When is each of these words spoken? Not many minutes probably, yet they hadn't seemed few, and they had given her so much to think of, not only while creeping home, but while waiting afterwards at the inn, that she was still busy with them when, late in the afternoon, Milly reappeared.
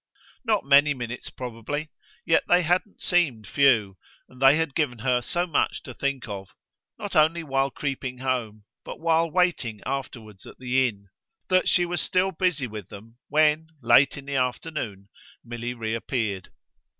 Not 0.43 0.65
many 0.65 0.95
minutes 0.95 1.29
probably, 1.29 1.91
yet 2.25 2.45
they 2.47 2.63
hadn't 2.63 2.99
seemed 3.03 3.45
few, 3.45 3.99
and 4.27 4.41
they 4.41 4.57
had 4.57 4.73
given 4.73 4.97
her 4.97 5.21
so 5.21 5.45
much 5.45 5.83
to 5.83 5.93
think 5.93 6.27
of, 6.27 6.55
not 6.97 7.15
only 7.15 7.43
while 7.43 7.69
creeping 7.69 8.17
home, 8.17 8.63
but 8.83 8.99
while 8.99 9.29
waiting 9.29 9.79
afterwards 9.85 10.47
at 10.47 10.57
the 10.57 10.87
inn, 10.87 11.09
that 11.49 11.69
she 11.69 11.85
was 11.85 12.01
still 12.01 12.31
busy 12.31 12.65
with 12.65 12.89
them 12.89 13.19
when, 13.27 13.67
late 13.79 14.17
in 14.17 14.25
the 14.25 14.37
afternoon, 14.37 15.07
Milly 15.45 15.75
reappeared. 15.75 16.49